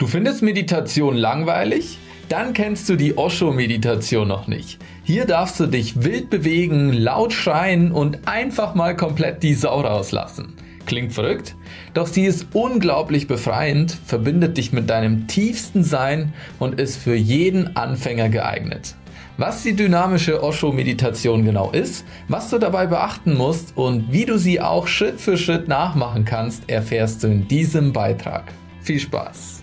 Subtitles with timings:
[0.00, 1.98] Du findest Meditation langweilig?
[2.28, 4.78] Dann kennst du die Osho-Meditation noch nicht.
[5.02, 10.54] Hier darfst du dich wild bewegen, laut schreien und einfach mal komplett die Sau rauslassen.
[10.86, 11.56] Klingt verrückt?
[11.94, 17.74] Doch sie ist unglaublich befreiend, verbindet dich mit deinem tiefsten Sein und ist für jeden
[17.74, 18.94] Anfänger geeignet.
[19.36, 24.60] Was die dynamische Osho-Meditation genau ist, was du dabei beachten musst und wie du sie
[24.60, 28.44] auch Schritt für Schritt nachmachen kannst, erfährst du in diesem Beitrag.
[28.80, 29.57] Viel Spaß!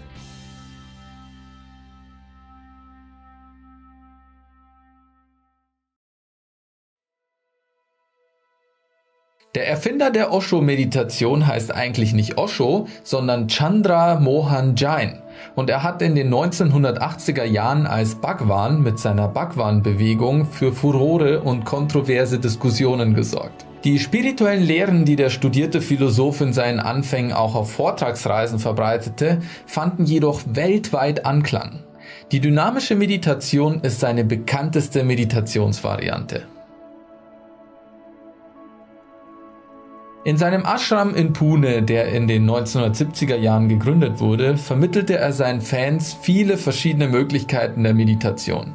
[9.55, 15.19] Der Erfinder der Osho-Meditation heißt eigentlich nicht Osho, sondern Chandra Mohan Jain.
[15.55, 21.63] Und er hat in den 1980er Jahren als Bhagwan mit seiner Bhagwan-Bewegung für Furore und
[21.63, 23.65] kontroverse Diskussionen gesorgt.
[23.85, 30.03] Die spirituellen Lehren, die der studierte Philosoph in seinen Anfängen auch auf Vortragsreisen verbreitete, fanden
[30.03, 31.79] jedoch weltweit Anklang.
[32.33, 36.43] Die dynamische Meditation ist seine bekannteste Meditationsvariante.
[40.25, 45.61] In seinem Ashram in Pune, der in den 1970er Jahren gegründet wurde, vermittelte er seinen
[45.61, 48.73] Fans viele verschiedene Möglichkeiten der Meditation.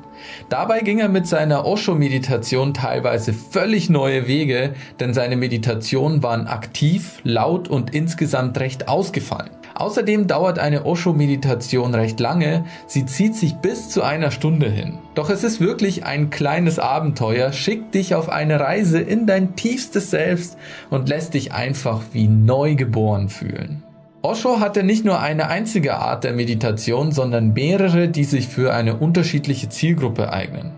[0.48, 7.18] Dabei ging er mit seiner Osho-Meditation teilweise völlig neue Wege, denn seine Meditationen waren aktiv,
[7.24, 9.50] laut und insgesamt recht ausgefallen.
[9.74, 14.98] Außerdem dauert eine Osho-Meditation recht lange, sie zieht sich bis zu einer Stunde hin.
[15.14, 20.10] Doch es ist wirklich ein kleines Abenteuer, schickt dich auf eine Reise in dein tiefstes
[20.10, 20.56] Selbst
[20.90, 23.82] und lässt dich einfach wie neu geboren fühlen.
[24.22, 28.96] Osho hatte nicht nur eine einzige Art der Meditation, sondern mehrere, die sich für eine
[28.96, 30.72] unterschiedliche Zielgruppe eignen.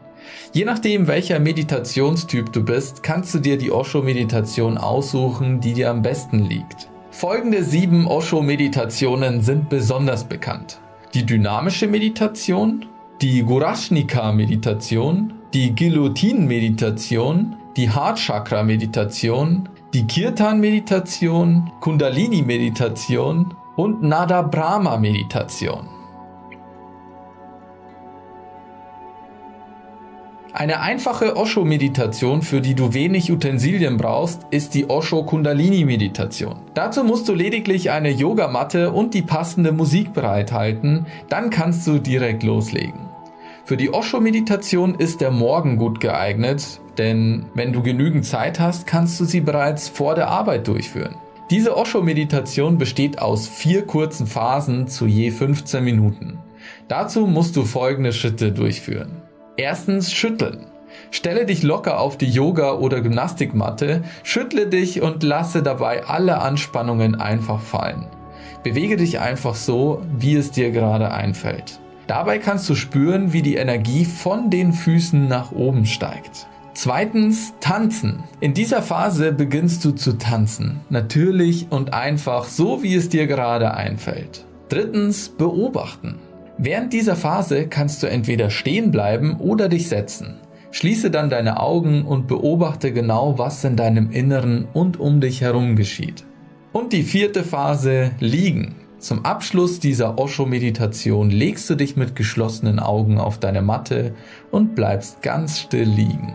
[0.52, 6.02] Je nachdem, welcher Meditationstyp du bist, kannst du dir die Osho-Meditation aussuchen, die dir am
[6.02, 6.91] besten liegt.
[7.12, 10.80] Folgende sieben Osho-Meditationen sind besonders bekannt.
[11.12, 12.86] Die dynamische Meditation,
[13.20, 24.40] die Gurashnika-Meditation, die Guillotine-Meditation, die Heart-Chakra-Meditation, die Kirtan-Meditation, Kundalini-Meditation und Nada
[30.54, 36.56] Eine einfache Osho-Meditation, für die du wenig Utensilien brauchst, ist die Osho Kundalini-Meditation.
[36.74, 42.42] Dazu musst du lediglich eine Yogamatte und die passende Musik bereithalten, dann kannst du direkt
[42.42, 43.00] loslegen.
[43.64, 49.18] Für die Osho-Meditation ist der Morgen gut geeignet, denn wenn du genügend Zeit hast, kannst
[49.20, 51.16] du sie bereits vor der Arbeit durchführen.
[51.48, 56.40] Diese Osho-Meditation besteht aus vier kurzen Phasen zu je 15 Minuten.
[56.88, 59.21] Dazu musst du folgende Schritte durchführen.
[59.56, 60.66] Erstens schütteln.
[61.10, 67.14] Stelle dich locker auf die Yoga- oder Gymnastikmatte, schüttle dich und lasse dabei alle Anspannungen
[67.14, 68.06] einfach fallen.
[68.62, 71.80] Bewege dich einfach so, wie es dir gerade einfällt.
[72.06, 76.46] Dabei kannst du spüren, wie die Energie von den Füßen nach oben steigt.
[76.74, 78.24] Zweitens, tanzen.
[78.40, 80.80] In dieser Phase beginnst du zu tanzen.
[80.88, 84.46] Natürlich und einfach, so wie es dir gerade einfällt.
[84.68, 86.18] Drittens, beobachten.
[86.64, 90.36] Während dieser Phase kannst du entweder stehen bleiben oder dich setzen.
[90.70, 95.74] Schließe dann deine Augen und beobachte genau, was in deinem Inneren und um dich herum
[95.74, 96.22] geschieht.
[96.72, 98.76] Und die vierte Phase, liegen.
[98.98, 104.14] Zum Abschluss dieser Osho-Meditation legst du dich mit geschlossenen Augen auf deine Matte
[104.52, 106.32] und bleibst ganz still liegen.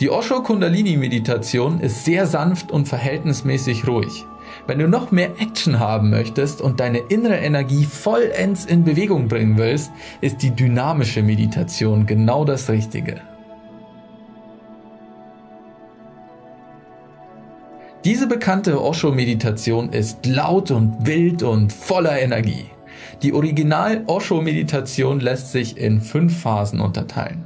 [0.00, 4.24] Die Osho Kundalini Meditation ist sehr sanft und verhältnismäßig ruhig.
[4.66, 9.56] Wenn du noch mehr Action haben möchtest und deine innere Energie vollends in Bewegung bringen
[9.56, 13.20] willst, ist die dynamische Meditation genau das Richtige.
[18.04, 22.66] Diese bekannte Osho-Meditation ist laut und wild und voller Energie.
[23.22, 27.44] Die Original-Osho-Meditation lässt sich in fünf Phasen unterteilen.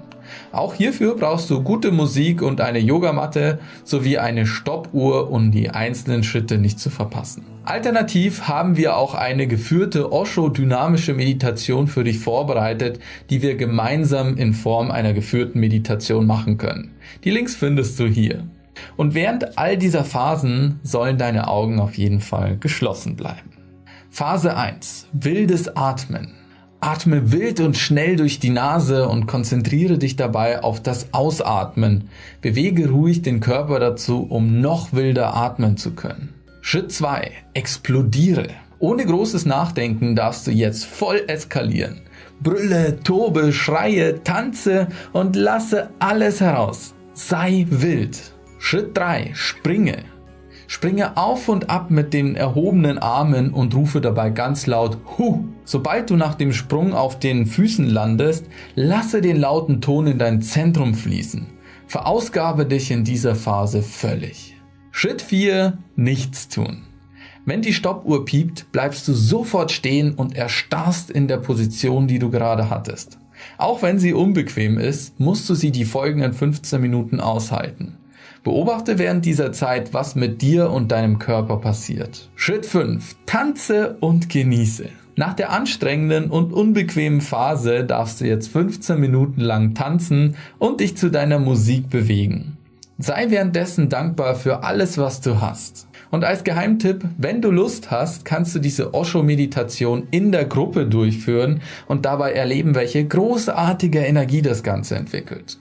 [0.53, 6.23] Auch hierfür brauchst du gute Musik und eine Yogamatte sowie eine Stoppuhr, um die einzelnen
[6.25, 7.45] Schritte nicht zu verpassen.
[7.65, 12.99] Alternativ haben wir auch eine geführte Osho-dynamische Meditation für dich vorbereitet,
[13.31, 16.93] die wir gemeinsam in Form einer geführten Meditation machen können.
[17.25, 18.45] Die Links findest du hier.
[18.97, 23.51] Und während all dieser Phasen sollen deine Augen auf jeden Fall geschlossen bleiben.
[24.11, 25.09] Phase 1.
[25.13, 26.35] Wildes Atmen.
[26.85, 32.09] Atme wild und schnell durch die Nase und konzentriere dich dabei auf das Ausatmen.
[32.41, 36.35] Bewege ruhig den Körper dazu, um noch wilder atmen zu können.
[36.61, 37.31] Schritt 2.
[37.55, 38.49] Explodiere.
[38.81, 42.01] Ohne großes Nachdenken darfst du jetzt voll eskalieren.
[42.43, 46.95] Brülle, tobe, schreie, tanze und lasse alles heraus.
[47.15, 48.19] Sei wild.
[48.59, 49.31] Schritt 3.
[49.35, 49.99] Springe.
[50.67, 56.11] Springe auf und ab mit den erhobenen Armen und rufe dabei ganz laut Hu Sobald
[56.11, 60.95] du nach dem Sprung auf den Füßen landest, lasse den lauten Ton in dein Zentrum
[60.95, 61.47] fließen.
[61.87, 64.57] Verausgabe dich in dieser Phase völlig.
[64.91, 65.79] Schritt 4.
[65.97, 66.85] Nichts tun.
[67.45, 72.31] Wenn die Stoppuhr piept, bleibst du sofort stehen und erstarrst in der Position, die du
[72.31, 73.19] gerade hattest.
[73.59, 77.99] Auch wenn sie unbequem ist, musst du sie die folgenden 15 Minuten aushalten.
[78.45, 82.29] Beobachte während dieser Zeit, was mit dir und deinem Körper passiert.
[82.35, 83.15] Schritt 5.
[83.25, 84.89] Tanze und genieße.
[85.15, 90.97] Nach der anstrengenden und unbequemen Phase darfst du jetzt 15 Minuten lang tanzen und dich
[90.97, 92.57] zu deiner Musik bewegen.
[92.99, 95.87] Sei währenddessen dankbar für alles, was du hast.
[96.11, 101.63] Und als Geheimtipp, wenn du Lust hast, kannst du diese Osho-Meditation in der Gruppe durchführen
[101.87, 105.59] und dabei erleben, welche großartige Energie das Ganze entwickelt.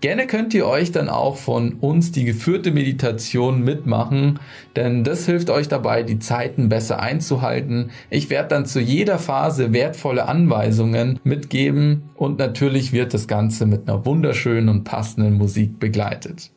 [0.00, 4.38] Gerne könnt ihr euch dann auch von uns die geführte Meditation mitmachen,
[4.74, 7.90] denn das hilft euch dabei, die Zeiten besser einzuhalten.
[8.08, 13.88] Ich werde dann zu jeder Phase wertvolle Anweisungen mitgeben und natürlich wird das Ganze mit
[13.88, 16.50] einer wunderschönen und passenden Musik begleitet.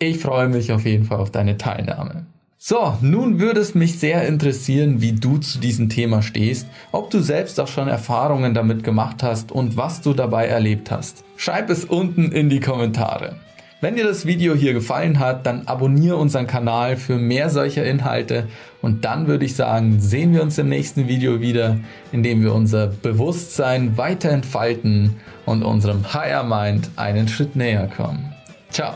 [0.00, 2.26] Ich freue mich auf jeden Fall auf deine Teilnahme.
[2.60, 7.20] So, nun würde es mich sehr interessieren, wie du zu diesem Thema stehst, ob du
[7.20, 11.22] selbst auch schon Erfahrungen damit gemacht hast und was du dabei erlebt hast.
[11.36, 13.36] Schreib es unten in die Kommentare.
[13.80, 18.48] Wenn dir das Video hier gefallen hat, dann abonniere unseren Kanal für mehr solcher Inhalte
[18.82, 21.78] und dann würde ich sagen, sehen wir uns im nächsten Video wieder,
[22.10, 25.14] in dem wir unser Bewusstsein weiter entfalten
[25.46, 28.34] und unserem Higher Mind einen Schritt näher kommen.
[28.68, 28.94] Ciao!